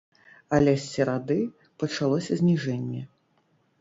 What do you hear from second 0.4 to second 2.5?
Але з серады пачалося